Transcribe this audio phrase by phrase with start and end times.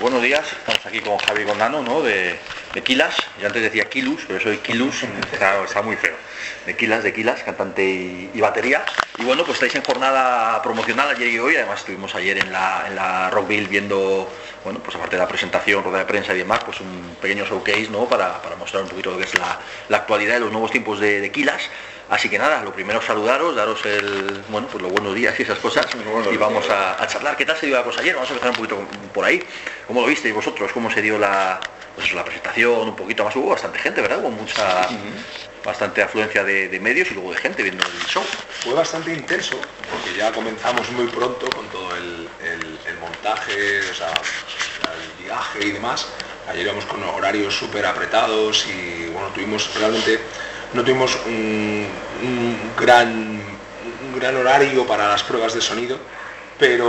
[0.00, 2.00] Buenos días, estamos aquí con Javi Gondano, ¿no?
[2.00, 2.38] De,
[2.72, 6.14] de Kilas, yo antes decía Kilus, pero soy Kilus, está, está muy feo.
[6.64, 8.82] De Kilas, de Kilas, cantante y, y batería.
[9.18, 12.84] Y bueno, pues estáis en jornada promocional ayer y hoy, además estuvimos ayer en la,
[12.88, 14.32] en la Rockville viendo,
[14.64, 17.90] bueno, pues aparte de la presentación, rueda de prensa y demás, pues un pequeño showcase,
[17.90, 18.06] ¿no?
[18.08, 19.58] Para, para mostrar un poquito lo que es la,
[19.90, 21.68] la actualidad de los nuevos tiempos de, de Kilas.
[22.10, 25.58] Así que nada, lo primero saludaros, daros el, bueno, pues los buenos días y esas
[25.60, 25.86] cosas.
[26.32, 27.36] y vamos a, a charlar.
[27.36, 28.14] ¿Qué tal se dio la cosa ayer?
[28.14, 29.46] Vamos a empezar un poquito por ahí.
[29.86, 30.72] ¿Cómo lo visteis vosotros?
[30.72, 31.60] ¿Cómo se dio la,
[31.94, 32.88] pues eso, la presentación?
[32.88, 33.36] Un poquito más.
[33.36, 34.18] Hubo bastante gente, ¿verdad?
[34.18, 34.88] Hubo mucha,
[35.64, 38.24] bastante afluencia de, de medios y luego de gente viendo el show.
[38.64, 39.54] Fue bastante intenso,
[39.90, 45.64] porque ya comenzamos muy pronto con todo el, el- el montaje, o sea, el viaje
[45.64, 46.08] y demás.
[46.48, 50.18] Ayer íbamos con horarios súper apretados y bueno, tuvimos realmente,
[50.74, 51.88] no tuvimos un,
[52.22, 53.08] un gran,
[54.04, 55.98] un gran horario para las pruebas de sonido,
[56.58, 56.88] pero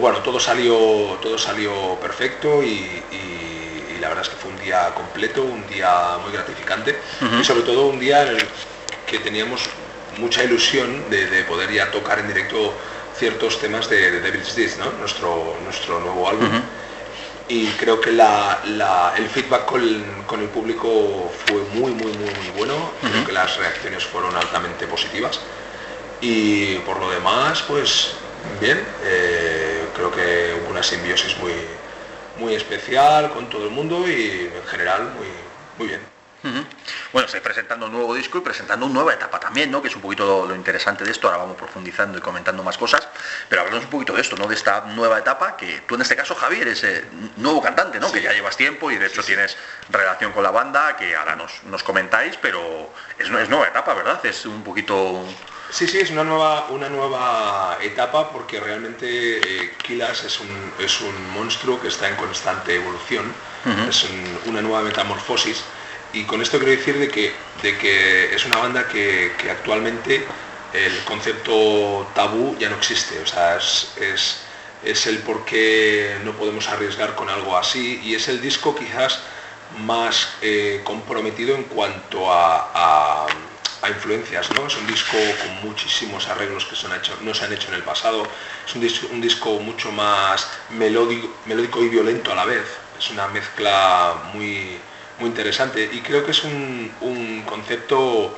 [0.00, 0.74] bueno, todo salió,
[1.20, 5.66] todo salió perfecto y, y- y la verdad es que fue un día completo, un
[5.66, 6.96] día muy gratificante
[7.40, 8.44] y sobre todo un día en el
[9.06, 9.62] que teníamos
[10.18, 12.72] mucha ilusión de, de poder ya tocar en directo
[13.18, 14.90] ciertos temas de, de Devil's Dish, ¿no?
[14.92, 16.48] nuestro, nuestro nuevo álbum.
[17.50, 19.82] Y creo que la- la- el feedback con,
[20.24, 22.92] con el público fue muy, muy, muy, muy bueno.
[23.00, 25.40] Creo que las reacciones fueron altamente positivas.
[26.20, 28.12] Y por lo demás, pues
[28.60, 31.52] bien, eh, creo que hubo una simbiosis muy,
[32.38, 35.26] muy especial con todo el mundo y en general muy,
[35.78, 36.09] muy bien.
[37.12, 39.82] Bueno, estáis presentando un nuevo disco y presentando una nueva etapa también, ¿no?
[39.82, 41.26] Que es un poquito lo, lo interesante de esto.
[41.26, 43.06] Ahora vamos profundizando y comentando más cosas.
[43.48, 44.46] Pero hablamos un poquito de esto, ¿no?
[44.46, 47.04] De esta nueva etapa que tú en este caso, Javier, eres eh,
[47.36, 48.10] nuevo cantante, ¿no?
[48.10, 49.56] Que ya llevas tiempo y de hecho tienes
[49.90, 54.24] relación con la banda, que ahora nos, nos comentáis, pero es, es nueva etapa, ¿verdad?
[54.24, 55.22] Es un poquito...
[55.70, 59.06] Sí, sí, es una nueva, una nueva etapa porque realmente
[59.66, 63.32] eh, Kilas es un, es un monstruo que está en constante evolución,
[63.88, 65.62] es un- una nueva metamorfosis
[66.12, 70.28] y con esto quiero decir de que, de que es una banda que, que actualmente
[70.72, 74.46] el concepto tabú ya no existe, o sea, es, es,
[74.82, 79.20] es el por qué no podemos arriesgar con algo así y es el disco quizás
[79.68, 83.26] más eh, comprometido en cuanto a, a-
[83.88, 84.66] influencias, ¿no?
[84.66, 88.30] Es un disco con muchísimos arreglos que hecho, no se han hecho en el pasado,
[88.66, 92.66] es un disco, un disco mucho más melódico, melódico y violento a la vez,
[92.98, 94.84] es una mezcla muy,
[95.20, 95.88] muy interesante.
[95.92, 98.36] Y creo que es un, un concepto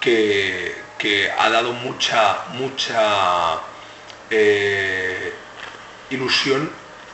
[0.00, 3.58] que, que ha dado mucha, mucha
[4.30, 5.32] eh,
[6.10, 6.70] ilusión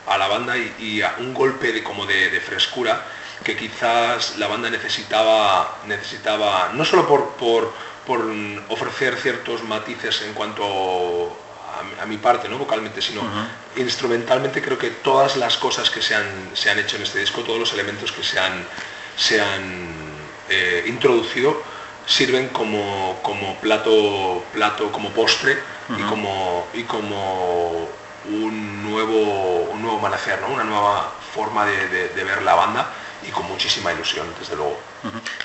[0.07, 3.01] a la banda y, y a un golpe de como de, de frescura
[3.43, 7.73] que quizás la banda necesitaba necesitaba no solo por, por,
[8.05, 8.21] por
[8.69, 10.63] ofrecer ciertos matices en cuanto
[11.79, 13.21] a, mi- a mi parte no vocalmente sino
[13.77, 17.41] instrumentalmente creo que todas las cosas que se han, se han hecho en este disco
[17.41, 18.65] todos los elementos que se han
[19.15, 20.17] se han
[20.49, 21.61] eh, introducido
[22.05, 25.57] sirven como, como plato plato como postre
[25.97, 27.87] y como y como
[28.25, 30.47] un nuevo un nuevo amanecer ¿no?
[30.47, 32.91] una nueva forma de, de- de ver la banda
[33.21, 34.77] y con muchísima ilusión desde luego.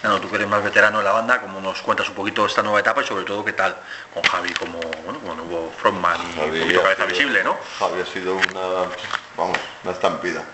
[0.03, 2.63] Nano, tú que eres más veterano en la banda, como nos cuentas un poquito esta
[2.63, 3.77] nueva etapa y sobre todo qué tal
[4.13, 7.57] con Javi como, bueno, como nuevo frontman y un Javi poquito cabeza sido- visible, ¿no?
[7.79, 8.91] Javi ha sido una,
[9.37, 10.45] vamos, una estampida.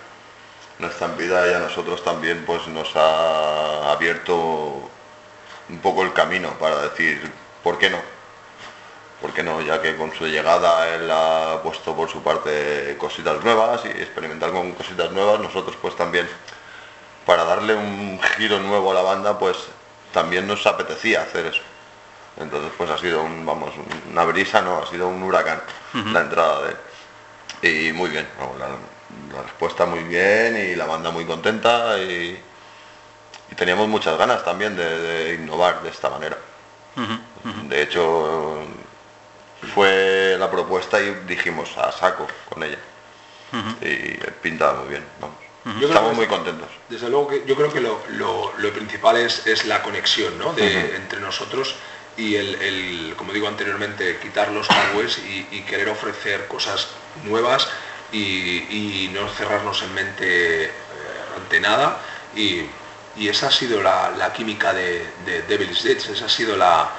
[0.84, 4.90] Una estampida y a nosotros también pues nos ha abierto
[5.70, 7.96] un poco el camino para decir, ¿por qué no?
[9.22, 9.62] ¿Por qué no?
[9.62, 14.52] Ya que con su llegada él ha puesto por su parte cositas nuevas y experimentar
[14.52, 16.28] con cositas nuevas, nosotros pues también
[17.24, 19.56] para darle un giro nuevo a la banda pues
[20.12, 21.62] también nos apetecía hacer eso.
[22.38, 23.72] Entonces pues ha sido un, vamos,
[24.10, 25.62] una brisa, no, ha sido un huracán
[26.12, 26.68] la entrada de
[27.62, 27.88] él.
[27.88, 28.66] Y muy bien, vamos, la,
[29.34, 32.40] la respuesta muy bien y la banda muy contenta y,
[33.50, 36.36] y teníamos muchas ganas también de, de innovar de esta manera.
[37.68, 38.62] De hecho,
[39.74, 42.78] fue la propuesta y dijimos a saco con ella.
[43.80, 45.36] Y pinta muy bien, vamos.
[45.64, 46.68] Yo creo Estamos que muy contentos.
[46.88, 50.52] Desde luego que yo creo que lo, lo- lo principal es, es la conexión ¿no?
[50.52, 51.74] de- entre nosotros
[52.16, 56.88] y el, el, como digo anteriormente, quitar los tabúes y, y querer ofrecer cosas
[57.22, 57.68] nuevas
[58.14, 60.70] y, no cerrarnos en mente eh,
[61.36, 62.00] ante nada.
[62.36, 62.66] Y,
[63.16, 66.90] esa ha sido la, química de, de Devil's Ditch, esa ha sido la,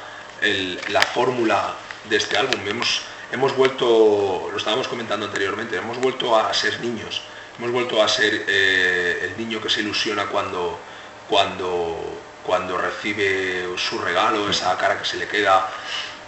[1.13, 1.73] fórmula
[2.09, 2.59] de este álbum.
[2.65, 3.01] Hemos,
[3.31, 7.21] hemos vuelto, lo estábamos comentando anteriormente, hemos vuelto a ser niños,
[7.57, 10.79] hemos vuelto a ser eh, el niño que se ilusiona cuando,
[11.27, 11.97] cuando,
[12.45, 15.67] cuando recibe su regalo, esa cara que se le queda,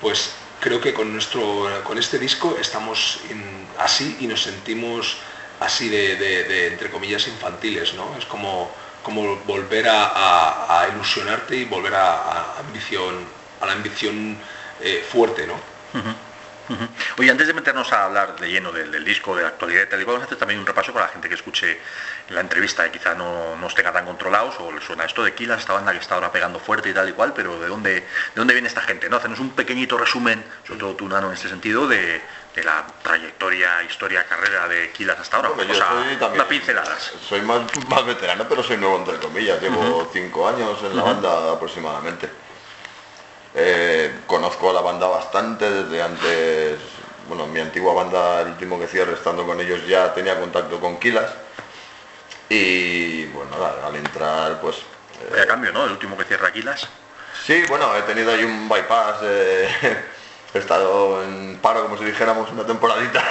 [0.01, 5.17] pues creo que con, nuestro, con este disco estamos en- así y nos sentimos
[5.59, 8.15] así de, entre comillas, infantiles, ¿no?
[8.17, 8.71] Es como,
[9.45, 13.25] volver a, ilusionarte y volver a, ambición,
[13.61, 14.37] a la ambición
[14.81, 15.55] eh, fuerte, ¿no?
[17.17, 20.05] Oye, antes de meternos a hablar de lleno del, disco, de la actualidad y tal,
[20.05, 21.79] vamos a hacer también un repaso para la gente que escuche
[22.29, 25.59] la entrevista y quizá no, no tenga tan controlados o le suena esto de Kilas,
[25.59, 28.05] esta banda que está ahora pegando fuerte y tal y cual, pero ¿de dónde, de
[28.35, 29.09] dónde viene esta gente?
[29.09, 29.17] ¿no?
[29.17, 32.21] Hacernos un pequeñito resumen, sobre todo tú, Nano, en este sentido, de,
[32.63, 35.49] la trayectoria, historia, carrera de Kilas hasta ahora.
[35.63, 37.13] yo soy también, pinceladas.
[37.29, 39.61] Soy más, más veterano, pero soy nuevo entre comillas.
[39.61, 42.46] Llevo cinco años en la banda aproximadamente.
[43.59, 46.77] Eh, conozco a la banda bastante desde antes,
[47.27, 50.99] bueno, mi antigua banda, el último que cierre estando con ellos ya tenía contacto con
[50.99, 51.31] Kilas.
[52.49, 54.77] Y bueno, al, entrar pues...
[55.31, 55.85] Vaya cambio, ¿no?
[55.85, 56.87] El último que cierra Kilas.
[57.47, 62.63] Sí, bueno, he tenido ahí un bypass, he estado en paro, como si dijéramos, una
[62.63, 63.23] temporadita.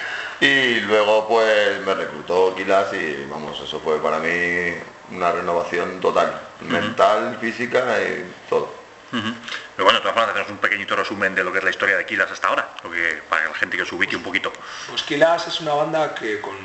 [0.42, 4.74] y luego pues me reclutó Kilas y vamos, eso fue para mí
[5.10, 8.77] una renovación total, mental, física y todo.
[9.10, 11.96] Pero bueno, de todas formas, tenemos un pequeñito resumen de lo que es la historia
[11.96, 14.52] de Kilas hasta ahora, lo que, para la gente que se ubique un poquito.
[14.88, 16.56] Pues Kilas es una banda que con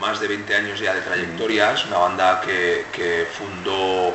[0.00, 4.14] más de 20 años ya de trayectoria, es una banda que, fundó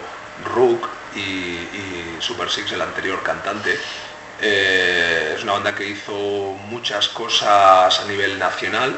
[0.53, 3.79] Rook y, Super Six, el anterior cantante.
[4.41, 6.13] Eh, es una banda que hizo
[6.68, 8.95] muchas cosas a nivel nacional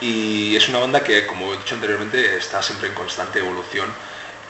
[0.00, 3.92] y es una banda que, como he dicho anteriormente, está siempre en constante evolución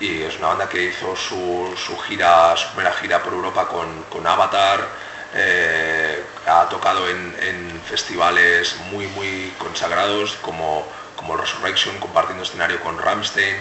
[0.00, 4.88] y es una banda que hizo su, gira, su primera gira por Europa con, Avatar,
[5.34, 10.86] eh, ha tocado en, festivales muy muy consagrados como,
[11.16, 13.56] como Resurrection, compartiendo escenario con Ramstein,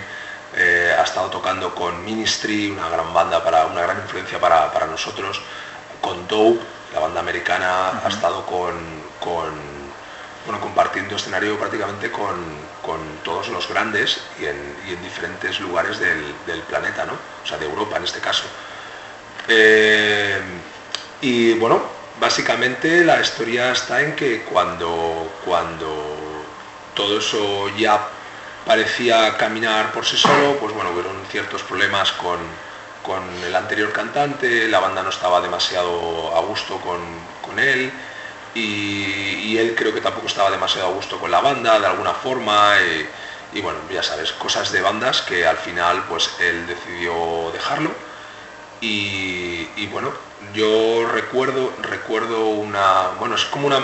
[0.56, 5.42] eh, ha estado tocando con Ministry, una gran banda, para, una gran influencia para, nosotros,
[6.00, 6.62] con Dope,
[6.94, 8.74] la banda americana, ha estado con,
[9.20, 9.79] con
[10.46, 12.70] bueno, compartiendo escenario prácticamente con,
[13.24, 17.14] todos los grandes y en, diferentes lugares del, planeta, ¿no?
[17.14, 18.46] o sea, de Europa en este caso.
[19.48, 20.40] Eh,
[21.22, 21.82] y bueno,
[22.20, 26.18] básicamente la historia está en que cuando, cuando
[26.96, 28.08] todo eso ya
[28.66, 32.40] parecía caminar por sí solo, pues bueno, hubieron ciertos problemas con,
[33.44, 37.00] el anterior cantante, la banda no estaba demasiado a gusto con,
[37.42, 37.92] con él,
[38.56, 42.76] y, él creo que tampoco estaba demasiado a gusto con la banda de alguna forma
[43.54, 47.92] y, bueno, ya sabes, cosas de bandas que al final pues él decidió dejarlo.
[48.82, 50.14] Y, bueno,
[50.54, 53.82] yo recuerdo, recuerdo una, bueno, es como una,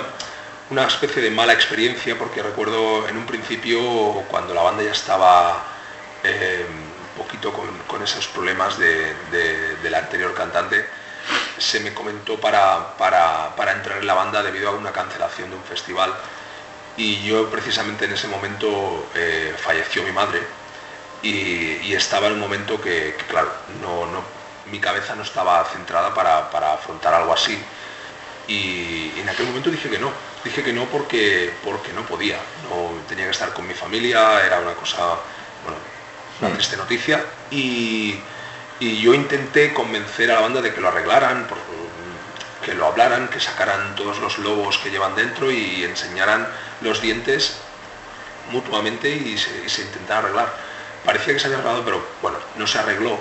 [0.69, 3.81] una especie de mala experiencia porque recuerdo en un principio
[4.29, 5.63] cuando la banda ya estaba
[6.23, 10.85] eh, un poquito con, esos problemas del anterior cantante,
[11.57, 15.63] se me comentó para, para, entrar en la banda debido a una cancelación de un
[15.63, 16.13] festival.
[16.97, 20.41] Y yo precisamente en ese momento eh, falleció mi madre.
[21.21, 24.21] Y, estaba en un momento que, claro, no, no,
[24.71, 27.57] mi cabeza no estaba centrada para, afrontar algo así.
[28.47, 30.11] Y, en aquel momento dije que no,
[30.43, 32.37] dije que no porque, porque no podía,
[32.69, 34.97] no tenía que estar con mi familia, era una cosa,
[35.63, 35.79] bueno,
[36.41, 36.53] una hmm.
[36.53, 37.25] triste noticia.
[37.49, 38.19] Y
[38.79, 41.47] y yo intenté convencer a la banda de que lo arreglaran,
[42.63, 46.47] que lo hablaran, que sacaran todos los lobos que llevan dentro y enseñaran
[46.81, 47.57] los dientes
[48.51, 50.53] mutuamente y se, intentara arreglar.
[51.05, 53.17] Parecía que se había arreglado, pero bueno, no se arregló.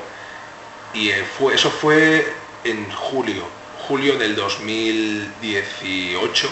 [0.93, 2.35] Y eh, fue, eso fue
[2.65, 3.47] en julio,
[3.87, 6.51] julio del 2018.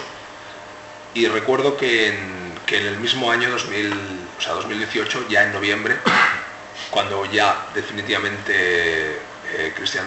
[1.15, 3.93] Y recuerdo que en, el mismo año 2000,
[4.39, 5.99] o sea, 2018, ya en noviembre,
[6.93, 8.53] cuando ya definitivamente
[9.51, 10.07] eh, Christian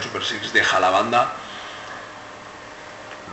[0.53, 1.33] deja la banda,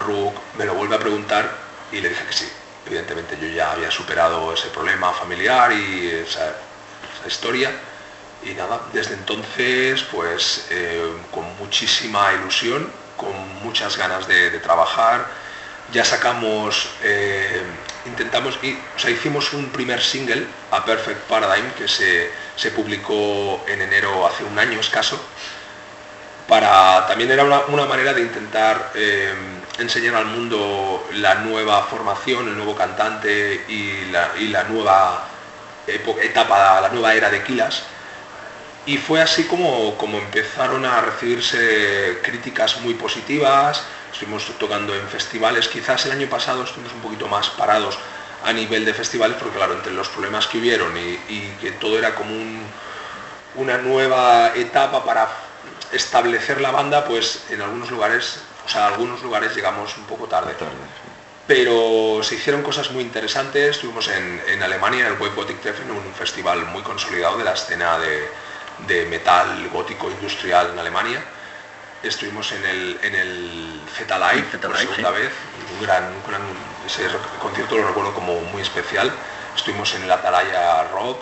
[0.00, 1.54] Rook me lo vuelve a preguntar
[1.92, 2.50] y le dije que sí.
[2.87, 6.56] Evidentemente yo ya había superado ese problema familiar y esa,
[7.26, 7.71] historia.
[8.42, 13.32] Y nada, desde entonces pues eh, con muchísima ilusión, con
[13.62, 15.26] muchas ganas de, trabajar.
[15.92, 17.62] Ya sacamos, eh,
[18.06, 23.82] intentamos, o sea, hicimos un primer single, A Perfect Paradigm, que se, se publicó en
[23.82, 25.21] enero hace un año escaso,
[26.49, 29.32] para, también era una, manera de intentar eh,
[29.78, 35.28] enseñar al mundo la nueva formación, el nuevo cantante y la, nueva
[35.87, 37.85] etapa, la nueva era de Kilas.
[38.85, 45.68] Y fue así como, como empezaron a recibirse críticas muy positivas, estuvimos tocando en festivales,
[45.68, 47.99] quizás el año pasado estuvimos un poquito más parados
[48.44, 52.14] a nivel de festivales, porque claro, entre los problemas que hubieron y, que todo era
[52.14, 52.34] como
[53.54, 55.28] una nueva etapa para
[55.92, 60.54] establecer la banda, pues en algunos lugares, o sea, algunos lugares llegamos un poco tarde.
[61.46, 63.76] pero se hicieron cosas muy interesantes.
[63.76, 67.99] Estuvimos en, Alemania, en el Web Gothic Treffen, un festival muy consolidado de la escena
[67.99, 71.22] de, metal gótico industrial en Alemania.
[72.02, 75.32] Estuvimos en el, en el Zeta Live por segunda vez,
[75.78, 76.04] un gran,
[76.87, 77.07] ese
[77.41, 79.12] concierto lo recuerdo como muy especial.
[79.55, 81.21] Estuvimos en el Atalaya Rock,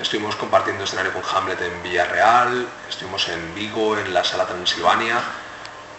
[0.00, 5.20] estuvimos compartiendo escenario con Hamlet en Villarreal, estuvimos en Vigo, en la Sala Transilvania.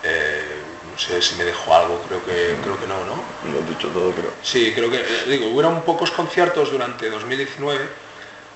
[0.04, 0.62] Eh,
[0.98, 3.24] no sé si me dejo algo, creo que, creo que no, ¿no?
[3.52, 4.34] Lo has dicho todo, pero...
[4.42, 7.88] Sí, creo que, eh, digo, hubieron pocos conciertos durante 2019,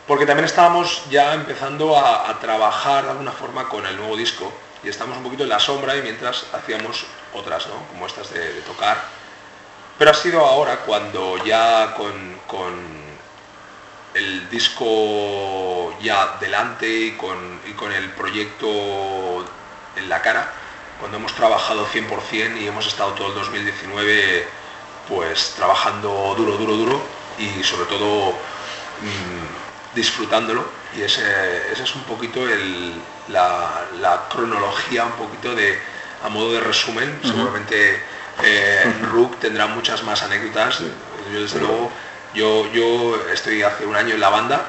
[0.08, 4.52] porque también estábamos ya empezando a, trabajar de alguna forma con el nuevo disco,
[4.84, 7.76] y estamos un poquito en la sombra y mientras hacíamos otras, ¿no?
[7.92, 8.98] Como estas de, tocar.
[9.98, 12.14] Pero ha sido ahora cuando ya con,
[12.48, 12.74] con
[14.14, 19.46] el disco ya delante y con, y con el proyecto
[19.96, 20.52] en la cara,
[21.00, 24.48] cuando hemos trabajado 100% y hemos estado todo el 2019
[25.08, 27.02] pues trabajando duro, duro, duro
[27.38, 30.66] y sobre todo mm, disfrutándolo.
[30.96, 32.42] Y ese, es un poquito
[33.30, 35.80] la, cronología un poquito de
[36.24, 38.04] a modo de resumen seguramente
[38.44, 40.80] eh, Rook tendrá muchas más anécdotas.
[41.32, 41.92] Yo desde luego
[42.34, 44.66] yo, yo estoy hace un año en la banda.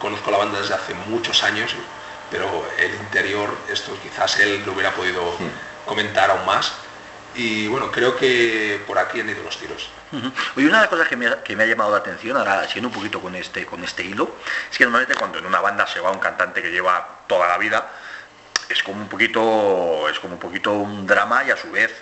[0.00, 1.74] Conozco la banda desde hace muchos años
[2.34, 5.36] pero el interior, esto quizás él lo hubiera podido
[5.86, 6.72] comentar aún más.
[7.36, 9.88] Y bueno, creo que por aquí han ido los tiros.
[10.56, 13.20] Oye, una de las cosas que me, ha, llamado la atención, ahora siendo un poquito
[13.20, 14.34] con este, con este hilo,
[14.68, 17.56] es que normalmente cuando en una banda se va un cantante que lleva toda la
[17.58, 17.88] vida,
[18.68, 21.92] es como un poquito, es como un poquito un drama y a su vez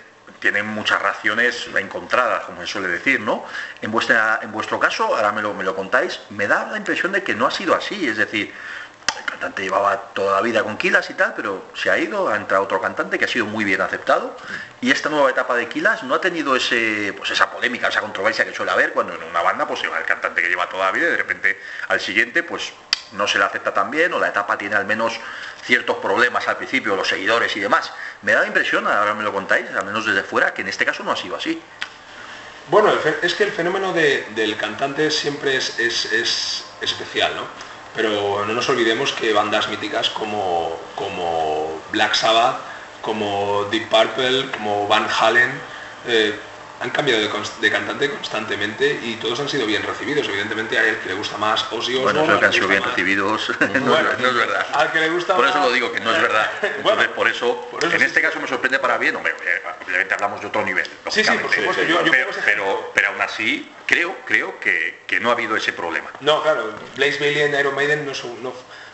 [0.43, 3.45] tienen muchas raciones encontradas, como se suele decir, ¿no?
[3.81, 7.51] En, vuestro caso, ahora me lo, contáis, me da la impresión de que no ha
[7.51, 8.53] sido así, es decir,
[9.17, 12.35] el cantante llevaba toda la vida con Kilas y tal, pero se ha ido, ha
[12.35, 14.35] entrado otro cantante que ha sido muy bien aceptado
[14.81, 18.53] y esta nueva etapa de Kilas no ha tenido pues esa polémica, esa controversia que
[18.53, 21.11] suele haber cuando en una banda pues el cantante que lleva toda la vida y
[21.11, 21.57] de repente
[21.87, 22.73] al siguiente pues
[23.13, 25.19] no se le acepta tan bien o la etapa tiene al menos
[25.65, 27.91] ciertos problemas al principio, los seguidores y demás.
[28.21, 30.85] Me da la impresión, ahora me lo contáis, al menos desde fuera, que en este
[30.85, 31.61] caso no ha sido así.
[32.69, 32.91] Bueno,
[33.21, 37.43] es que el fenómeno del cantante siempre es, es especial, ¿no?
[37.95, 42.57] Pero no nos olvidemos que bandas míticas como, como Black Sabbath,
[43.01, 45.51] como Deep Purple, como Van Halen,
[46.07, 46.39] eh,
[46.83, 50.27] han cambiado de, cantante constantemente y todos han sido bien recibidos.
[50.27, 52.19] Evidentemente hay el que le gusta más Ozzy Osbourne.
[52.19, 53.49] Bueno, creo que han sido bien recibidos.
[53.59, 54.67] no, es verdad.
[54.73, 56.51] Al que le gusta por eso lo digo, que no es verdad.
[56.77, 59.15] Entonces, por, eso, en este caso me sorprende para bien.
[59.15, 60.85] obviamente hablamos de otro nivel.
[61.09, 61.83] Sí, sí, por supuesto.
[61.83, 62.01] Yo,
[62.45, 66.11] pero, pero, aún así, creo, creo que, que, no ha habido ese problema.
[66.19, 66.75] No, claro.
[66.97, 68.11] Blaze Bailey en Iron Maiden no,
[68.41, 68.53] no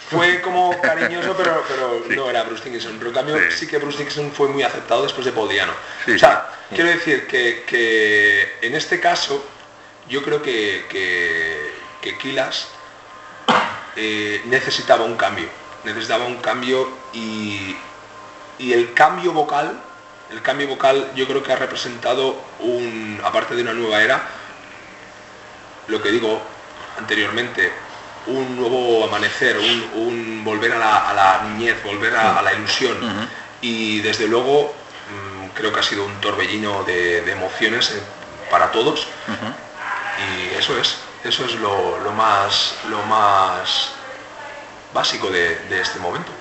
[0.10, 2.98] fue como cariñoso, pero, pero no era Bruce Dickinson.
[2.98, 3.68] Pero en cambio sí.
[3.68, 8.76] que Bruce Dickinson fue muy aceptado después de Paul o sea, quiero decir que, en
[8.76, 9.46] este caso
[10.08, 12.70] yo creo que, que, Kilas
[13.96, 15.48] eh, necesitaba un cambio.
[15.84, 17.76] Necesitaba un cambio y,
[18.58, 19.80] y el cambio vocal,
[20.32, 24.22] el cambio vocal yo creo que ha representado un, aparte de una nueva era,
[25.88, 26.42] lo que digo
[26.98, 27.72] anteriormente,
[28.28, 29.58] un nuevo amanecer,
[29.96, 32.98] un, volver a la, niñez, volver a, la ilusión.
[33.62, 34.74] Y desde luego
[35.10, 38.02] mm, creo que ha sido un torbellino de, emociones eh,
[38.50, 39.08] para todos.
[40.20, 43.92] Y eso es, eso es lo, más, lo más
[44.94, 46.32] básico de, este momento.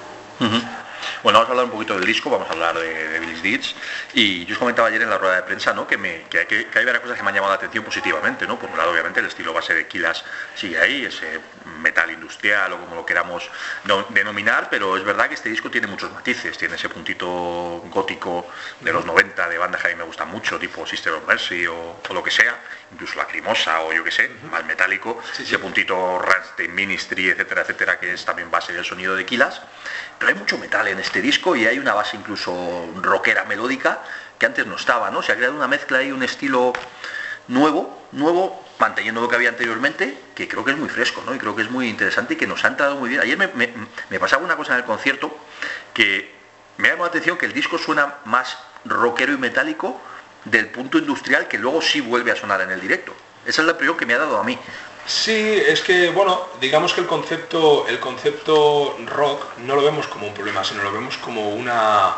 [1.22, 3.74] Bueno, vamos a hablar un poquito del disco, vamos a hablar de, de Billy's Deeds.
[4.14, 5.86] Y yo os comentaba ayer en la rueda de prensa ¿no?
[5.86, 8.46] que, me, que, hay varias cosas que me han llamado la atención positivamente.
[8.46, 8.58] ¿no?
[8.58, 10.24] Por un lado, obviamente, el estilo base de Kilas
[10.54, 11.40] sigue ahí, ese
[11.80, 13.48] metal industrial o como lo queramos
[14.10, 17.26] denominar, pero es verdad que este disco tiene muchos matices, tiene ese puntito
[17.86, 18.48] gótico
[18.80, 21.66] de los 90 de bandas que a mí me gustan mucho, tipo Sister of Mercy
[21.66, 22.58] o, lo que sea,
[22.92, 28.12] incluso Lacrimosa o yo que sé, más metálico, ese puntito Rammstein Ministry, etcétera, etcétera, que
[28.12, 29.60] es también base del sonido de Kilas.
[30.18, 34.02] Pero hay mucho metal en este disco y hay una base incluso rockera melódica
[34.38, 35.22] que antes no estaba, ¿no?
[35.22, 36.72] Se ha creado una mezcla y un estilo
[37.48, 41.34] nuevo, nuevo, manteniendo lo que había anteriormente, que creo que es muy fresco, ¿no?
[41.34, 43.20] Y creo que es muy interesante y que nos ha entrado muy bien.
[43.20, 45.36] Ayer me, pasaba una cosa en el concierto
[45.92, 46.34] que
[46.76, 50.00] me llamó la atención que el disco suena más rockero y metálico
[50.44, 53.14] del punto industrial que luego sí vuelve a sonar en el directo.
[53.44, 54.58] Esa es la impresión que me ha dado a mí.
[55.08, 60.26] Sí, es que, bueno, digamos que el concepto, el concepto rock no lo vemos como
[60.26, 62.14] un problema, sino lo vemos como una,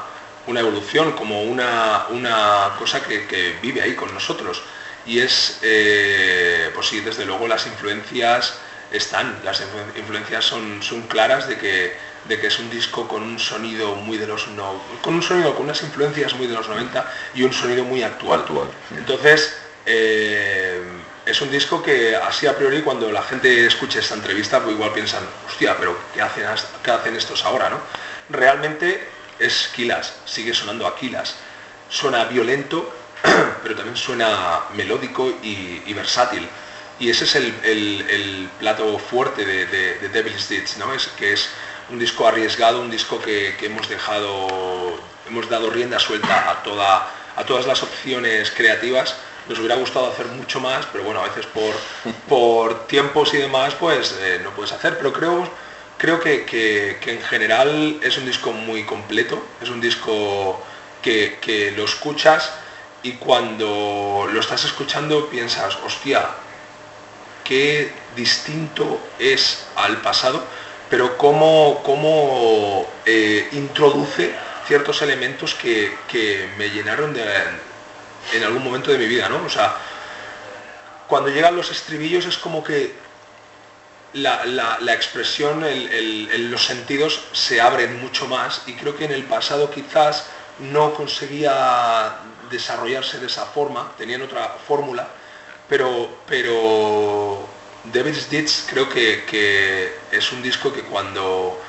[0.49, 4.65] una evolución, como una, una cosa que, vive ahí con nosotros.
[5.07, 8.59] Y es, eh, pues sí, desde luego las influencias
[8.91, 9.63] están, las
[9.97, 14.19] influencias son, son claras de que, de que es un disco con un sonido muy
[14.19, 17.07] de los no, con un sonido con unas influencias muy de los 90
[17.37, 18.41] y un sonido muy actual.
[18.41, 19.57] actual Entonces,
[19.87, 21.00] Eh,
[21.31, 24.93] es un disco que así a priori cuando la gente escuche esta entrevista, pues igual
[24.93, 26.45] piensan, hostia, pero ¿qué hacen,
[26.83, 27.71] qué hacen estos ahora?
[27.71, 27.79] ¿no?
[28.29, 29.09] Realmente
[29.39, 31.37] es Kilas, sigue sonando a Kilas.
[31.89, 32.93] Suena violento,
[33.63, 36.49] pero también suena melódico y, versátil.
[36.99, 40.93] Y ese es el, plato fuerte de, de, Devil's Ditch, ¿no?
[40.93, 41.49] Es, que es
[41.91, 47.45] un disco arriesgado, un disco que, hemos dejado, hemos dado rienda suelta a, toda, a
[47.45, 49.17] todas las opciones creativas.
[49.51, 51.75] Nos hubiera gustado hacer mucho más, pero bueno, a veces por,
[52.29, 54.97] por tiempos y demás, pues eh, no puedes hacer.
[54.97, 55.51] Pero creo,
[55.99, 60.63] creo que, en general es un disco muy completo, es un disco
[61.03, 62.53] que, que lo escuchas
[63.03, 66.29] y cuando lo estás escuchando piensas, hostia,
[67.43, 70.45] qué distinto es al pasado,
[70.89, 74.33] pero cómo, cómo eh, introduce
[74.67, 75.91] ciertos elementos que,
[76.57, 77.25] me llenaron de,
[78.33, 79.45] en algún momento de mi vida, ¿no?
[79.45, 79.77] O sea,
[81.09, 82.95] cuando llegan los estribillos es como que
[84.13, 85.65] la, expresión,
[86.51, 90.27] los sentidos se abren mucho más y creo que en el pasado quizás
[90.59, 92.17] no conseguía
[92.51, 95.09] desarrollarse de esa forma, tenían otra fórmula,
[95.69, 97.49] pero, pero
[97.85, 101.61] Devil's Ditch creo que, es un disco que cuando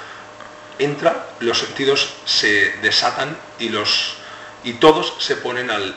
[0.80, 4.16] entra los sentidos se desatan y los
[4.64, 5.96] y todos se ponen al,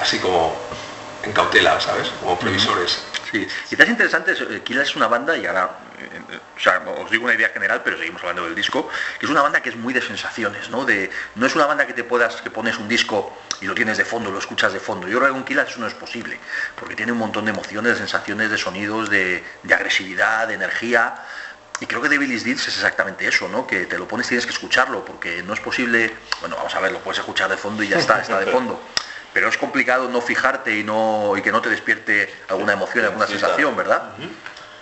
[0.00, 0.56] así como
[1.22, 2.08] en cautela, ¿sabes?
[2.20, 3.02] Como previsores.
[3.30, 7.24] Sí, quizás interesante, eh, Kila es una banda, y ahora eh, o sea, os digo
[7.24, 9.94] una idea general, pero seguimos hablando del disco, que es una banda que es muy
[9.94, 10.84] de sensaciones, ¿no?
[10.84, 13.96] De, no es una banda que te puedas, que pones un disco y lo tienes
[13.96, 15.08] de fondo, lo escuchas de fondo.
[15.08, 16.38] Yo creo que con Kila eso no es posible,
[16.78, 21.14] porque tiene un montón de emociones, de sensaciones, de sonidos, de, agresividad, de energía.
[21.80, 23.66] Y creo que Billy's Deeds es exactamente eso, ¿no?
[23.66, 26.92] Que te lo pones tienes que escucharlo, porque no es posible, bueno, vamos a ver,
[26.92, 28.80] lo puedes escuchar de fondo y ya está, está de fondo.
[29.34, 33.26] Pero es complicado no fijarte y no y que no te despierte alguna emoción, alguna
[33.26, 34.14] sensación, ¿verdad?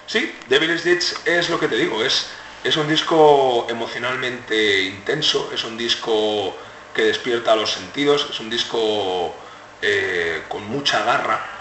[0.07, 2.29] Sí, Devil's Ditch es lo que te digo, es,
[2.63, 6.57] es un disco emocionalmente intenso, es un disco
[6.95, 9.35] que despierta los sentidos, es un disco
[9.83, 11.54] eh, con mucha garra,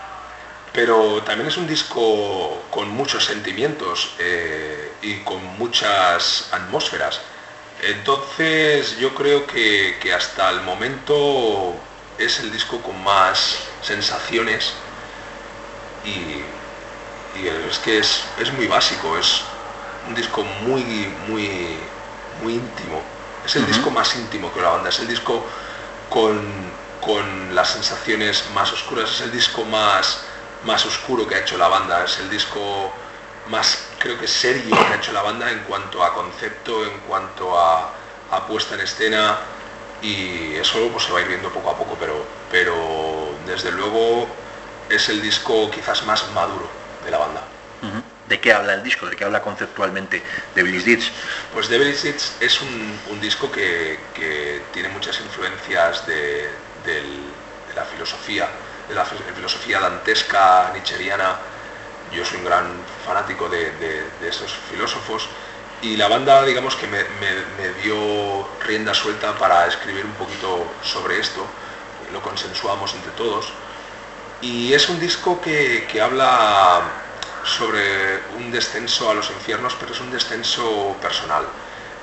[0.73, 7.21] pero también es un disco con muchos sentimientos eh, y con muchas atmósferas.
[7.81, 11.75] Entonces yo creo que, que hasta el momento
[12.17, 14.73] es el disco con más sensaciones
[16.05, 16.43] y
[17.35, 19.41] y es que es, muy básico, es
[20.07, 20.83] un disco muy,
[21.27, 21.79] muy,
[22.43, 23.01] muy íntimo.
[23.45, 25.45] Es el disco más íntimo que la banda, es el disco
[26.09, 26.73] con,
[27.53, 30.21] las sensaciones más oscuras, es el disco más,
[30.65, 32.93] más oscuro que ha hecho la banda, es el disco
[33.49, 37.59] más, creo que serio que ha hecho la banda en cuanto a concepto, en cuanto
[37.59, 37.93] a,
[38.47, 39.37] puesta en escena
[40.01, 44.27] y eso pues, se va a ir viendo poco a poco, pero, pero desde luego
[44.89, 46.67] es el disco quizás más maduro
[47.05, 47.43] de la banda.
[48.27, 49.07] ¿De qué habla el disco?
[49.07, 50.23] ¿De qué habla conceptualmente
[50.55, 51.11] Devil's Ditch?
[51.53, 53.99] Pues Devil's Ditch es un, disco que,
[54.71, 56.49] tiene muchas influencias de,
[57.75, 58.49] la filosofía, de
[58.89, 61.37] la filosofía dantesca, nicheriana.
[62.11, 62.67] Yo soy un gran
[63.05, 65.27] fanático de, esos filósofos
[65.81, 67.03] y la banda, digamos que me,
[67.81, 71.45] dio rienda suelta para escribir un poquito sobre esto.
[72.11, 73.51] Lo consensuamos entre todos
[74.41, 76.81] y es un disco que, habla
[77.43, 81.45] sobre un descenso a los infiernos, pero es un descenso personal.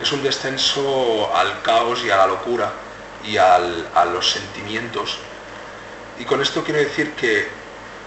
[0.00, 2.72] Es un descenso al caos y a la locura
[3.24, 3.58] y a
[4.06, 5.18] los sentimientos.
[6.20, 7.48] Y con esto quiero decir que,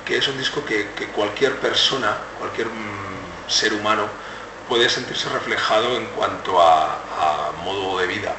[0.08, 4.08] es un disco que, cualquier persona, cualquier mm, ser humano,
[4.70, 8.36] puede sentirse reflejado en cuanto a, modo de vida.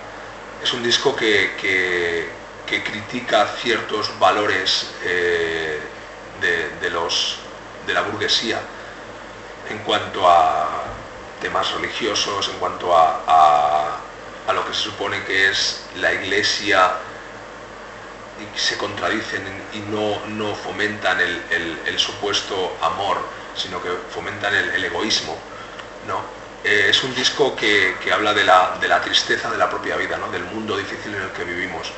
[0.63, 2.31] Es un disco que,
[2.67, 5.81] que critica ciertos valores eh,
[6.81, 7.39] de, los,
[7.87, 8.61] de la burguesía
[9.71, 10.85] en cuanto a
[11.41, 14.01] temas religiosos, en cuanto a,
[14.47, 16.93] a, lo que se supone que es la iglesia
[18.41, 19.43] y se contradicen
[19.73, 23.19] y no, no fomentan el, supuesto amor,
[23.57, 25.37] sino que fomentan el, egoísmo.
[26.09, 26.21] ¿no?
[26.65, 30.17] Eh, es un disco que, habla de la, de la, tristeza de la propia vida,
[30.17, 30.31] ¿no?
[30.31, 31.91] del mundo difícil en el que vivimos.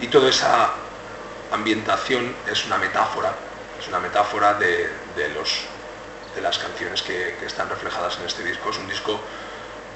[0.00, 0.72] Y toda esa
[1.50, 3.34] ambientación es una metáfora,
[3.78, 4.88] es una metáfora de,
[5.34, 5.60] los,
[6.34, 8.70] de las canciones que, están reflejadas en este disco.
[8.70, 9.20] Es un disco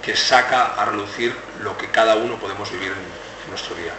[0.03, 3.93] que saca a relucir lo que cada uno podemos vivir en, nuestro día.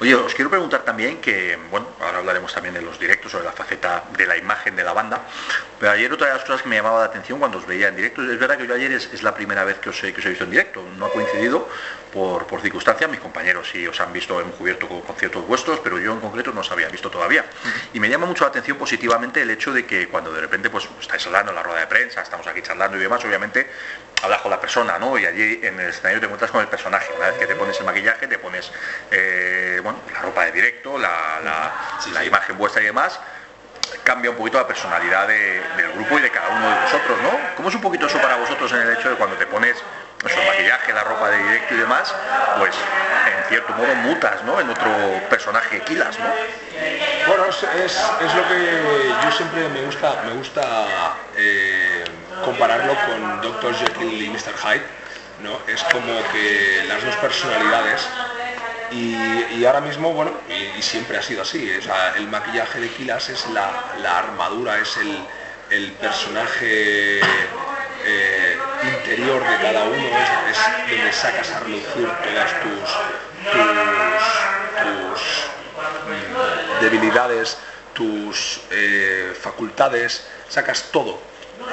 [0.00, 3.52] Oye, os quiero preguntar también que, bueno, ahora hablaremos también de los directos, sobre la
[3.52, 5.22] faceta de la imagen de la banda,
[5.78, 7.96] pero ayer otra de las cosas que me llamaba la atención cuando os veía en
[7.96, 10.44] directo, es verdad que yo ayer es, la primera vez que que os he visto
[10.44, 11.68] en directo, no ha coincidido
[12.14, 15.98] por, por circunstancia, mis compañeros sí os han visto en cubierto con conciertos vuestros, pero
[15.98, 17.44] yo en concreto no os había visto todavía.
[17.92, 20.88] Y me llama mucho la atención positivamente el hecho de que cuando de repente pues
[21.00, 23.68] estáis hablando en la rueda de prensa, estamos aquí charlando y demás, obviamente
[24.22, 25.18] hablas con la persona, ¿no?
[25.18, 27.12] Y allí en el escenario te encuentras con el personaje.
[27.16, 28.70] Una vez que te pones el maquillaje, te pones
[29.10, 31.42] eh, bueno, la ropa de directo, la,
[32.24, 33.18] imagen vuestra y demás,
[34.04, 37.38] cambia un poquito la personalidad del grupo y de cada uno de vosotros, ¿no?
[37.56, 39.76] ¿Cómo es un poquito eso para vosotros en el hecho de cuando te pones
[40.32, 42.14] el maquillaje, la ropa de directo y demás,
[42.58, 42.74] pues
[43.36, 44.60] en cierto modo mutas, ¿no?
[44.60, 44.90] En otro
[45.28, 46.26] personaje Kilas, ¿no?
[47.26, 50.86] Bueno, es, lo que yo siempre me gusta, me gusta
[51.36, 52.04] eh,
[52.44, 53.74] compararlo con Dr.
[53.74, 54.54] Jekyll y Mr.
[54.62, 54.86] Hyde,
[55.42, 55.58] ¿no?
[55.66, 58.08] Es como que las dos personalidades
[58.90, 61.70] y, ahora mismo, bueno, y, siempre ha sido así,
[62.16, 64.96] el maquillaje de Kilas es la, armadura, es
[65.70, 67.20] el, personaje
[68.04, 68.53] eh,
[68.88, 70.04] interior de cada uno,
[70.50, 72.90] es, donde sacas a relucir todas tus,
[76.80, 77.58] debilidades,
[77.92, 81.18] tus eh, facultades, sacas todo.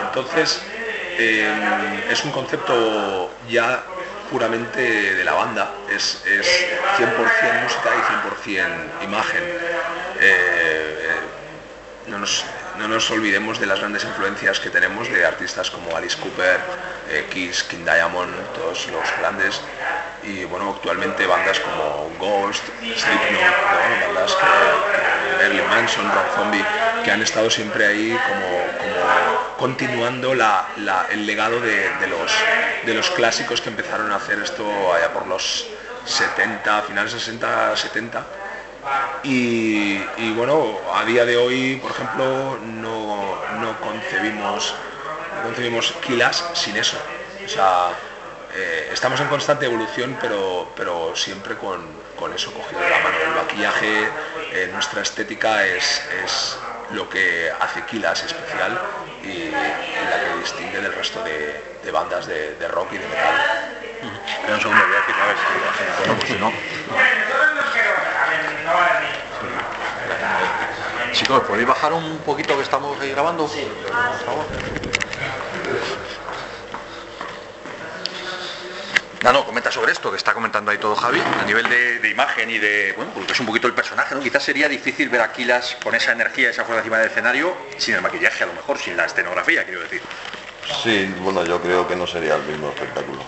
[0.08, 0.62] Entonces,
[1.18, 3.84] em, es un concepto ya
[4.30, 6.24] puramente de la banda, es,
[6.98, 9.44] 100% música y 100% imagen.
[10.20, 11.20] Eh,
[12.08, 12.46] no, nos,
[13.12, 16.60] olvidemos de las grandes influencias que tenemos de artistas como Alice Cooper,
[17.10, 19.62] eh, Kiss, King Diamond, todos los grandes,
[20.24, 26.66] y bueno, actualmente bandas como Ghost, Slipknot, bandas que, Early Manson, Rock Zombie,
[27.04, 32.32] que han estado siempre ahí como, continuando el legado de, los,
[32.86, 35.68] de los clásicos que empezaron a hacer esto allá por los
[36.06, 38.26] 70, finales 60, 70.
[39.24, 40.00] Y,
[40.34, 44.74] bueno, a día de hoy, por ejemplo, no, concebimos,
[45.36, 46.98] no concebimos Kilas sin eso.
[47.46, 47.90] O sea,
[48.56, 52.02] eh, estamos en constante evolución, pero, pero siempre con,
[52.36, 53.16] eso cogido de la mano.
[53.24, 54.10] El maquillaje,
[54.52, 56.58] eh, nuestra estética es, es,
[56.92, 58.80] lo que hace Kilas especial
[59.24, 63.36] y, la que distingue del resto de, bandas de, rock y de metal.
[64.54, 66.52] un segundo, voy a decir a ver si no.
[71.14, 73.48] Chicos, ¿podéis bajar un poquito que estamos ahí grabando?
[73.48, 73.68] Sí.
[73.84, 74.46] Por favor.
[79.24, 82.50] No, no, comenta sobre esto que está comentando ahí todo Javi, a nivel de, imagen
[82.50, 84.22] y de, bueno, porque es un poquito el personaje, ¿no?
[84.22, 87.94] Quizás sería difícil ver a Aquilas con esa energía, esa fuerza encima del escenario, sin
[87.94, 90.02] el maquillaje a lo mejor, sin la escenografía, quiero decir.
[90.84, 93.22] Sí, bueno, yo creo que no sería el mismo espectáculo.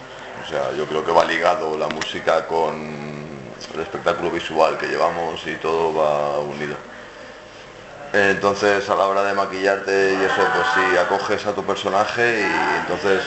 [0.44, 3.23] O sea, yo creo que va ligado la música con
[3.74, 6.76] el espectáculo visual que llevamos y todo va unido.
[8.14, 12.80] Entonces a la hora de maquillarte y eso, pues si acoges a tu personaje y
[12.82, 13.24] entonces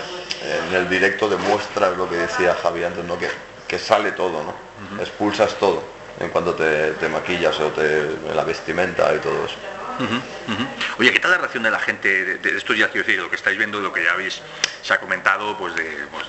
[0.69, 3.19] en el directo demuestras lo que decía Javi antes, ¿no?
[3.19, 3.29] Que,
[3.67, 4.55] que sale todo, ¿no?
[5.01, 5.83] Expulsas todo
[6.21, 9.57] en cuanto te, maquillas o te la vestimenta y todo eso.
[10.99, 13.37] Oye, ¿qué tal la reacción de la gente de, esto ya quiero decir, lo que
[13.37, 14.41] estáis viendo, lo que ya habéis,
[14.83, 15.75] se ha comentado, pues,
[16.11, 16.27] pues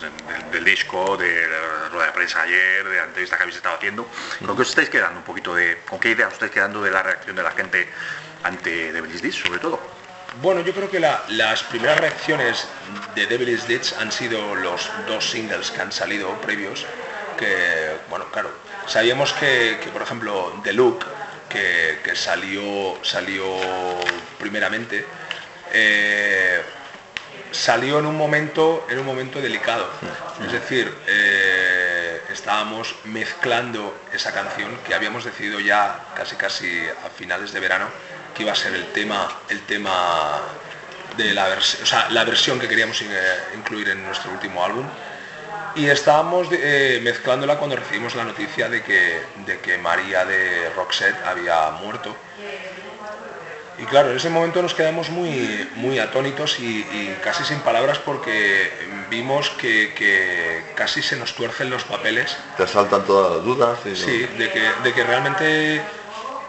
[0.52, 4.10] del disco, de la rueda de prensa ayer, de la entrevista que habéis estado haciendo?
[4.46, 6.92] ¿Con qué os estáis quedando un poquito de, con qué idea os estáis quedando de
[6.92, 7.88] la reacción de la gente
[8.44, 9.80] ante Devil's Ditch, sobre todo?
[10.42, 12.68] Bueno, yo creo que las primeras reacciones
[13.16, 16.86] de Devil's Ditch han sido los dos singles que han salido previos,
[17.38, 18.52] que, bueno, claro,
[18.88, 21.06] sabíamos que, por ejemplo, The Look,
[21.50, 23.46] que, salió, salió
[24.40, 25.06] primeramente,
[25.72, 26.62] eh,
[27.52, 29.90] salió en un momento, en un momento delicado.
[30.46, 37.52] Es decir, eh, estábamos mezclando esa canción que habíamos decidido ya casi casi a finales
[37.52, 37.88] de verano
[38.36, 40.42] que iba a ser el tema, el tema
[41.18, 43.06] de la versión, o sea, la versión que queríamos eh,
[43.56, 44.86] incluir en nuestro último álbum.
[45.76, 51.24] Y estábamos eh, mezclándola cuando recibimos la noticia de que, de que María de Roxette
[51.26, 52.16] había muerto.
[53.80, 58.72] Y claro, en ese momento nos quedamos muy, muy atónitos y, casi sin palabras porque
[59.10, 62.36] vimos que, casi se nos tuercen los papeles.
[62.58, 63.80] Te saltan todas las dudas.
[63.94, 65.82] Sí, de, que, de que realmente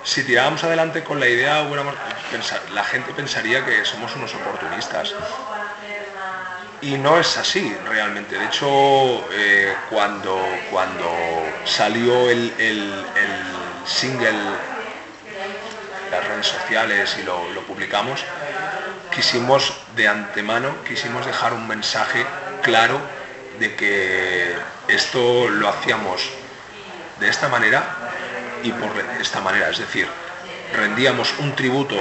[0.04, 1.68] si tirábamos adelante con la idea,
[2.72, 5.14] la gente pensaría que somos unos oportunistas.
[6.80, 8.38] Y no es así realmente.
[8.38, 8.68] De hecho,
[9.32, 11.10] eh, cuando, cuando
[11.64, 12.52] salió el,
[13.84, 14.32] single
[16.10, 18.24] las redes sociales y lo, publicamos,
[19.14, 22.24] quisimos de antemano, quisimos dejar un mensaje
[22.62, 23.00] claro
[23.58, 24.54] de que
[24.86, 26.30] esto lo hacíamos
[27.18, 27.84] de esta manera
[28.62, 30.06] y por esta manera, es decir,
[30.72, 31.96] rendíamos un tributo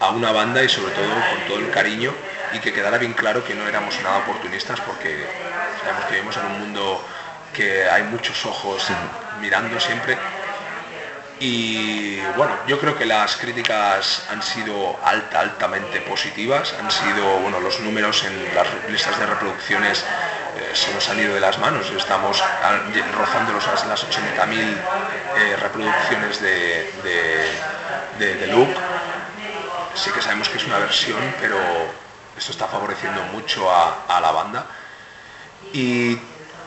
[0.00, 2.12] a una banda y sobre todo con todo el cariño
[2.52, 5.26] y que quedara bien claro que no éramos nada oportunistas porque
[5.82, 7.04] sabemos que vivimos en un mundo
[7.54, 8.86] que hay muchos ojos
[9.40, 10.16] mirando siempre.
[11.38, 17.60] Y bueno, yo creo que las críticas han sido alta, altamente positivas, han sido, bueno,
[17.60, 20.02] los números en las listas de reproducciones
[20.56, 22.42] eh, se nos han ido de las manos, estamos
[23.14, 24.76] rozando los, las 80.000
[25.36, 26.90] eh, reproducciones de,
[28.18, 28.74] de, de, Look.
[29.94, 31.58] Sí que sabemos que es una versión, pero
[32.36, 34.66] esto está favoreciendo mucho a, a la banda.
[35.72, 36.18] Y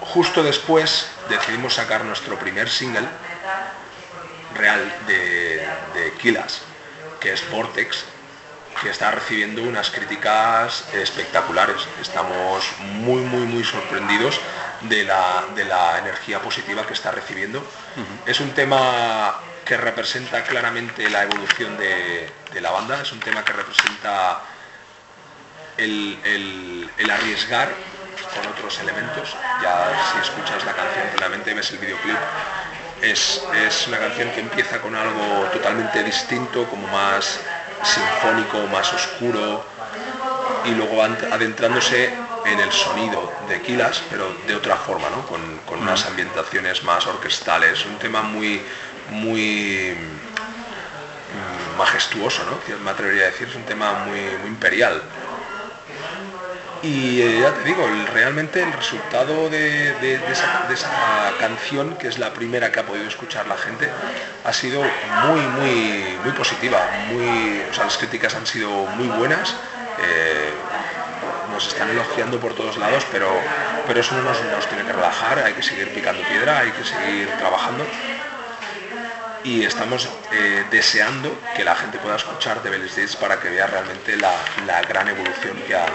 [0.01, 3.07] justo después decidimos sacar nuestro primer single,
[4.55, 6.61] real de, de Kilas,
[7.19, 8.05] que es Vortex,
[8.81, 11.81] que está recibiendo unas críticas espectaculares.
[12.01, 14.39] Estamos muy, muy, muy sorprendidos
[14.81, 17.65] de la, de la energía positiva que está recibiendo.
[18.25, 22.29] Es un tema que representa claramente la evolución de,
[22.59, 24.41] la banda, es un tema que representa
[25.79, 27.69] el, el arriesgar
[28.35, 29.35] con otros elementos.
[29.61, 32.17] Ya si escuchas la canción plenamente, ves el videoclip,
[33.01, 33.41] es,
[33.87, 37.39] una canción que empieza con algo totalmente distinto, como más
[37.83, 39.65] sinfónico, más oscuro,
[40.65, 42.13] y luego adentrándose
[42.45, 47.97] en el sonido de Kilas, pero de otra forma, con, unas ambientaciones más orquestales, un
[47.97, 48.61] tema muy,
[49.11, 52.59] muy mm, majestuoso, ¿no?
[52.83, 55.01] me atrevería a decir, es un tema muy, muy imperial.
[56.81, 62.71] Y eh, ya te digo, realmente el resultado de, esa, canción, que es la primera
[62.71, 63.89] que ha podido escuchar la gente,
[64.45, 64.81] ha sido
[65.27, 66.79] muy, muy, muy positiva.
[67.11, 69.55] Muy, las críticas han sido muy buenas.
[70.01, 70.53] Eh,
[71.51, 73.29] nos están elogiando por todos lados, pero,
[73.85, 77.27] pero eso no nos, tiene que relajar, hay que seguir picando piedra, hay que seguir
[77.37, 77.85] trabajando
[79.43, 83.67] y estamos eh, deseando que la gente pueda escuchar The Belly Days para que vea
[83.67, 84.33] realmente la,
[84.87, 85.85] gran evolución que ha,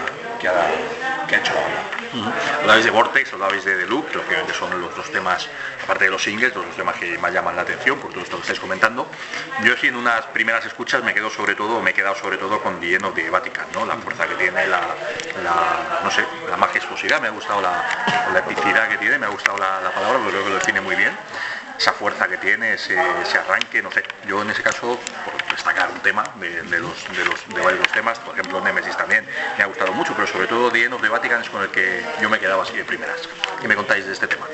[1.27, 2.35] que ha, hecho la banda.
[2.61, 5.49] Hablabais de Vortex, hablabais de Look, que son los dos temas,
[5.83, 8.41] aparte de los singles, los temas que más llaman la atención por todo esto que
[8.41, 9.09] estáis comentando.
[9.63, 12.61] Yo sí en unas primeras escuchas me quedo sobre todo, me he quedado sobre todo
[12.61, 13.85] con The End de Vatican, ¿no?
[13.85, 14.81] la fuerza que tiene, la,
[16.03, 17.83] no sé, la majestuosidad, me ha gustado la,
[18.31, 20.81] la epicidad que tiene, me ha gustado la, la palabra, porque creo que lo define
[20.81, 21.13] muy bien
[21.77, 24.03] esa fuerza que tiene, ese, arranque, no sé.
[24.27, 28.19] Yo en ese caso, por destacar un tema de, los, de, los, de varios temas,
[28.19, 29.25] por ejemplo Nemesis también,
[29.57, 32.29] me ha gustado mucho, pero sobre todo The de Vatican es con el que yo
[32.29, 33.17] me he quedado así de primeras.
[33.61, 34.45] ¿Qué me contáis de este tema?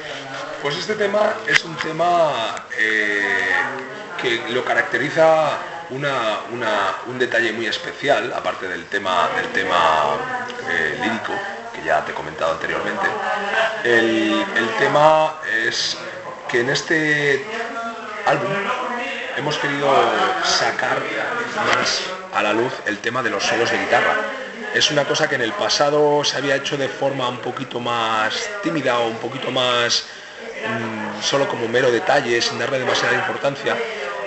[0.62, 3.52] Pues este tema es un tema eh,
[4.22, 5.58] que lo caracteriza
[5.92, 6.40] una,
[7.08, 10.18] un detalle muy especial, aparte del tema, del tema
[10.70, 11.34] eh, lírico,
[11.74, 13.08] que ya te he comentado anteriormente.
[13.84, 15.98] El, el tema es
[16.52, 17.46] que en este
[18.26, 18.52] álbum
[19.38, 19.88] hemos querido
[20.44, 21.02] sacar
[21.56, 22.02] más
[22.34, 24.18] a la luz el tema de los solos de guitarra.
[24.74, 28.50] Es una cosa que en el pasado se había hecho de forma un poquito más
[28.64, 30.06] tímida o un poquito más
[30.68, 33.78] mm, solo como mero detalle, sin darle demasiada importancia.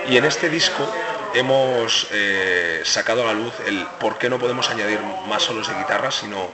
[0.09, 0.91] Y en este disco
[1.35, 5.75] hemos eh, sacado a la luz el por qué no podemos añadir más solos de
[5.75, 6.49] guitarra, sino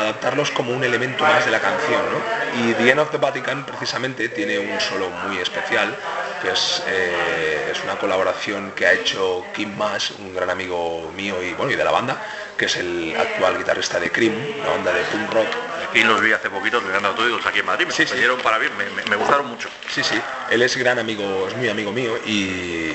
[0.00, 2.02] adaptarlos como un elemento más de la canción.
[2.60, 5.94] Y The End of the Vatican precisamente tiene un solo muy especial,
[6.42, 11.42] que es, eh, es una colaboración que ha hecho Kim Mash, un gran amigo mío
[11.42, 12.16] y, bueno, y de la banda,
[12.56, 15.48] que es el actual guitarrista de Cream, una banda de punk rock.
[15.94, 18.04] Y los vi hace poquito, los han dado todos aquí en Madrid, me sí,
[18.42, 18.72] para bien,
[19.08, 19.68] me, gustaron mucho.
[19.88, 22.94] Sí, sí, él es gran amigo, es muy amigo mío y,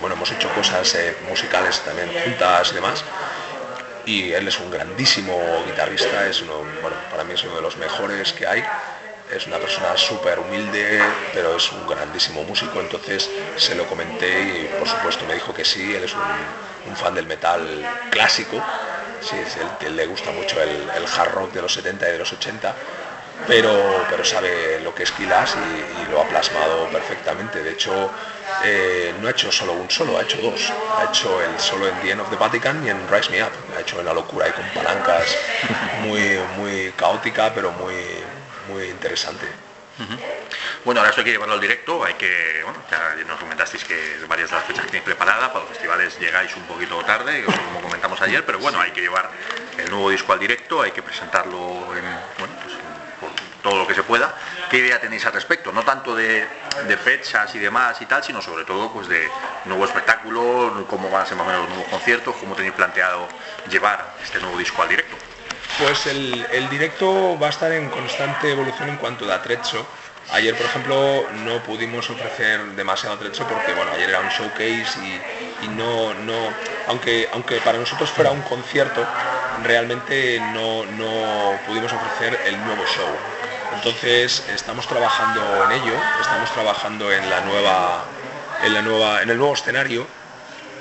[0.00, 3.04] bueno, hemos hecho cosas eh, musicales también juntas y demás
[4.08, 7.76] y él es un grandísimo guitarrista, es uno, bueno, para mí es uno de los
[7.76, 8.64] mejores que hay.
[9.36, 10.98] Es una persona súper humilde,
[11.34, 15.66] pero es un grandísimo músico, entonces se lo comenté y por supuesto me dijo que
[15.66, 18.64] sí, él es un, fan del metal clásico,
[19.20, 22.32] sí, es el le gusta mucho el hard rock de los 70 y de los
[22.32, 22.74] 80
[23.46, 27.62] pero, pero sabe lo que es Kilas y, lo ha plasmado perfectamente.
[27.62, 28.10] De hecho,
[28.64, 30.72] eh, no ha hecho solo un solo, ha hecho dos.
[30.96, 33.52] Ha hecho el solo en The End of the Vatican y en Rise Me Up.
[33.76, 35.36] Ha hecho en la locura y con palancas
[36.02, 37.94] muy, muy caótica, pero muy,
[38.68, 39.46] muy interesante.
[40.84, 44.16] Bueno, ahora esto hay que llevarlo al directo, hay que, bueno, ya nos comentasteis que
[44.28, 47.82] varias de las fechas que tenéis preparadas, para los festivales llegáis un poquito tarde, como
[47.82, 49.28] comentamos ayer, pero bueno, hay que llevar
[49.76, 51.58] el nuevo disco al directo, hay que presentarlo
[51.96, 52.04] en,
[52.38, 52.54] bueno,
[53.62, 54.34] todo lo que se pueda.
[54.70, 55.72] ¿Qué idea tenéis al respecto?
[55.72, 56.46] No tanto de,
[57.02, 59.28] fechas y demás y tal, sino sobre todo pues de
[59.64, 63.28] nuevo espectáculo, cómo van a ser más o menos los nuevos conciertos, cómo tenéis planteado
[63.70, 65.16] llevar este nuevo disco al directo.
[65.78, 69.86] Pues el, directo va a estar en constante evolución en cuanto de atrecho.
[70.32, 74.98] Ayer, por ejemplo, no pudimos ofrecer demasiado trecho porque, bueno, ayer era un showcase
[75.62, 76.52] y, no, no,
[76.88, 79.06] aunque, aunque para nosotros fuera un concierto,
[79.62, 83.37] realmente no, no pudimos ofrecer el nuevo show.
[83.74, 88.04] Entonces, estamos trabajando en ello, estamos trabajando en la nueva,
[88.64, 90.06] en la nueva, en el nuevo escenario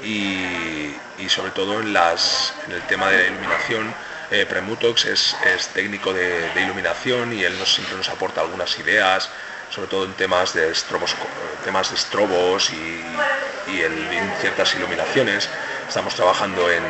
[0.04, 0.94] y,
[1.28, 3.94] sobre todo en, el tema de iluminación
[4.32, 5.36] eh, Premutox es,
[5.74, 9.30] técnico de, iluminación y él nos, siempre nos aporta algunas ideas,
[9.70, 11.16] sobre todo en temas de estrobos,
[11.64, 15.50] temas de estrobos y, en, ciertas iluminaciones.
[15.88, 16.84] Estamos trabajando en,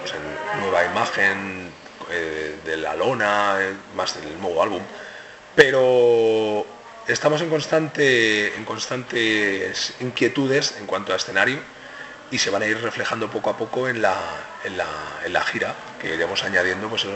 [0.00, 0.14] pues
[0.60, 1.69] nueva imagen
[2.10, 4.82] eh, de la lona, eh, más del nuevo álbum,
[5.54, 6.66] pero
[7.06, 11.58] estamos en, constante, en constantes inquietudes en cuanto a escenario
[12.30, 14.16] y se van a ir reflejando poco a poco en la,
[14.64, 14.86] en la,
[15.24, 17.06] en la gira, que iremos añadiendo pues,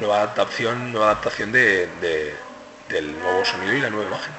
[0.00, 1.88] nueva adaptación, nueva adaptación de,
[2.88, 4.32] del nuevo sonido y la nueva imagen.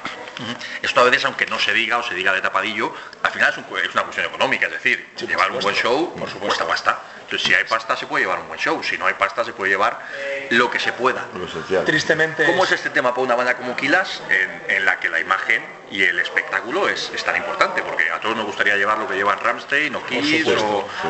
[0.81, 3.93] Esto a veces, aunque no se diga o se diga de tapadillo, al final es,
[3.93, 6.99] una cuestión económica, es decir, llevar un buen show por supuesto basta.
[7.27, 8.81] Entonces, si hay pasta, se puede llevar un buen show.
[8.81, 9.99] Si no hay pasta, se puede llevar
[10.51, 11.25] lo que se pueda.
[11.85, 12.45] Tristemente.
[12.45, 12.71] ¿Cómo es...
[12.71, 14.21] este tema para una banda como Kilas,
[14.69, 15.61] en, la que la imagen
[15.91, 17.81] y el espectáculo es, tan importante?
[17.81, 20.45] Porque a todos nos gustaría llevar lo que llevan Ramstein o Kiss,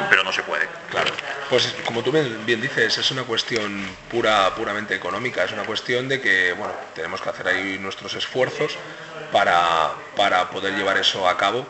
[0.09, 0.67] pero no se puede.
[0.89, 1.11] Claro.
[1.51, 5.43] Pues como tú bien dices, es una cuestión pura, puramente económica.
[5.43, 8.75] Es una cuestión de que, bueno, tenemos que hacer ahí nuestros esfuerzos
[9.31, 11.67] para, para poder llevar eso a cabo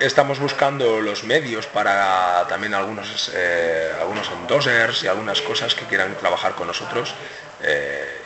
[0.00, 4.30] estamos buscando los medios para también algunos, eh, algunos
[5.02, 7.14] y algunas cosas que quieran trabajar con nosotros,
[7.62, 8.20] eh,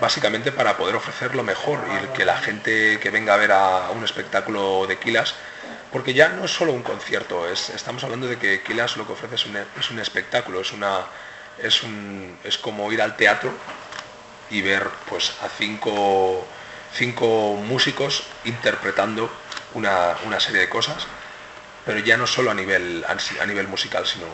[0.00, 3.90] básicamente para poder ofrecer lo mejor y que la gente que venga a ver a
[3.90, 5.34] un espectáculo de Kilas,
[5.90, 9.14] porque ya no es solo un concierto, es, estamos hablando de que Kilas lo que
[9.14, 11.00] ofrece es un, es un espectáculo, es, una,
[11.62, 13.52] es, un, es como ir al teatro
[14.50, 16.46] y ver pues, a cinco,
[16.94, 19.30] cinco músicos interpretando
[19.78, 21.06] una, serie de cosas,
[21.84, 24.26] pero ya no solo a nivel, a nivel musical, sino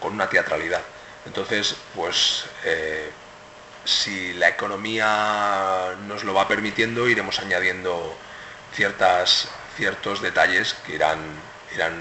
[0.00, 0.82] con una teatralidad.
[1.24, 3.10] Entonces, pues eh,
[3.84, 8.16] si la economía nos lo va permitiendo, iremos añadiendo
[8.72, 11.18] ciertas, ciertos detalles que irán,
[11.74, 11.94] irán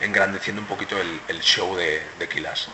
[0.00, 2.68] engrandeciendo un poquito el, show de, de Kilas.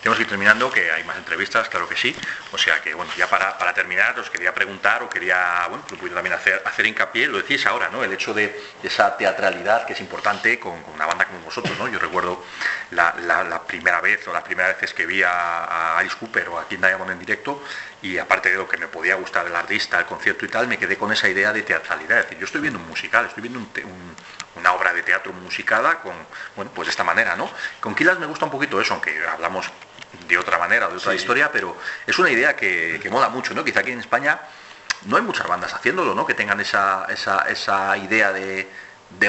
[0.00, 2.14] Tenemos que ir terminando, que hay más entrevistas, claro que sí.
[2.52, 5.84] O sea que, bueno, ya para, terminar, os quería preguntar o quería, bueno,
[6.14, 8.04] también hacer, hacer hincapié, lo decís ahora, ¿no?
[8.04, 11.88] El hecho de esa teatralidad que es importante con, una banda como vosotros, ¿no?
[11.88, 12.44] Yo recuerdo
[12.92, 16.78] la, primera vez o las primeras veces que vi a, Alice Cooper o a King
[16.78, 17.62] Diamond en directo
[18.00, 20.78] y aparte de lo que me podía gustar del artista, el concierto y tal, me
[20.78, 22.20] quedé con esa idea de teatralidad.
[22.20, 23.60] Es decir, yo estoy viendo un musical, estoy viendo
[24.54, 26.14] una obra de teatro musicada con,
[26.54, 27.50] bueno, pues de esta manera, ¿no?
[27.80, 29.70] Con Kilas me gusta un poquito eso, aunque hablamos
[30.26, 33.64] de otra manera, de otra historia, pero es una idea que, que, mola mucho, ¿no?
[33.64, 34.40] Quizá aquí en España
[35.06, 36.26] no hay muchas bandas haciéndolo, ¿no?
[36.26, 38.68] Que tengan esa, esa, idea de,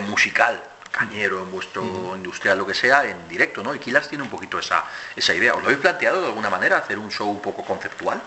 [0.01, 0.61] musical
[0.91, 3.75] cañero, en vuestro industrial, lo que sea, en directo, ¿no?
[3.75, 4.83] Y Kilas tiene un poquito esa,
[5.15, 5.53] esa idea.
[5.53, 8.19] ¿Os lo habéis planteado de alguna manera, hacer un show un poco conceptual?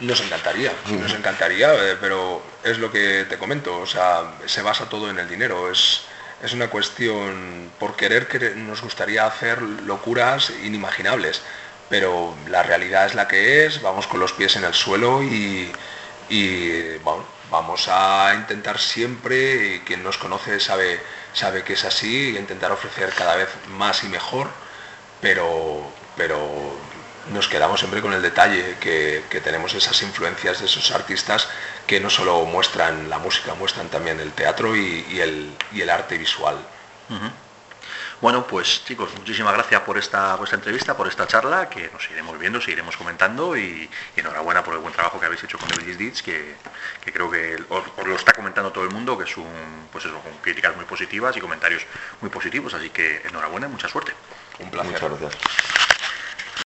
[0.00, 4.88] Nos encantaría, nos encantaría, eh, pero es lo que te comento, o sea, se basa
[4.88, 6.02] todo en el dinero, es,
[6.42, 11.42] es una cuestión por querer que nos gustaría hacer locuras inimaginables
[11.94, 15.70] pero la realidad es la que es, vamos con los pies en el suelo y,
[17.52, 20.98] vamos a intentar siempre, y quien nos conoce sabe,
[21.34, 24.48] sabe que es así, intentar ofrecer cada vez más y mejor,
[25.20, 26.76] pero, pero
[27.32, 31.46] nos quedamos siempre con el detalle que, tenemos esas influencias de esos artistas
[31.86, 36.58] que no solo muestran la música, muestran también el teatro y, el, arte visual.
[38.24, 42.38] Bueno, pues chicos, muchísimas gracias por esta, vuestra entrevista, por esta charla, que nos iremos
[42.38, 46.22] viendo, seguiremos comentando y, enhorabuena por el buen trabajo que habéis hecho con el Ditch,
[46.22, 46.54] que,
[47.04, 50.18] que creo que os, lo está comentando todo el mundo, que es un, pues eso,
[50.20, 51.82] con críticas muy positivas y comentarios
[52.22, 54.14] muy positivos, así que enhorabuena y mucha suerte.
[54.58, 54.92] Un placer.
[54.92, 55.93] Muchas gracias.